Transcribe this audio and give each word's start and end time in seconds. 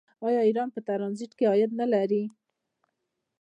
آیا 0.27 0.41
ایران 0.47 0.69
په 0.73 0.79
ټرانزیټ 0.87 1.31
کې 1.37 1.45
عاید 1.51 1.71
نلري؟ 1.79 2.23